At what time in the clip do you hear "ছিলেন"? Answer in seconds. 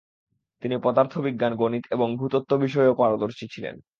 3.47-3.75